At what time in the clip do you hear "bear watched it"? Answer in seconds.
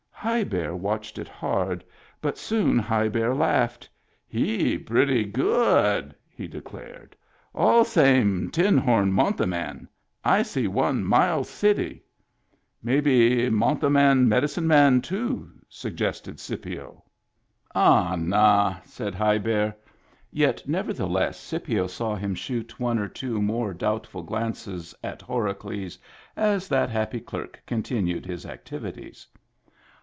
0.43-1.27